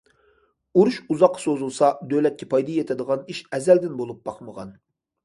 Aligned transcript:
ئۇرۇش 0.79 0.95
ئۇزاققا 1.15 1.43
سوزۇلسا، 1.43 1.89
دۆلەتكە 2.13 2.47
پايدا 2.53 2.73
يېتىدىغان 2.79 3.29
ئىش 3.35 3.43
ئەزەلدىن 3.59 3.95
بولۇپ 4.01 4.25
باقمىغان. 4.31 4.73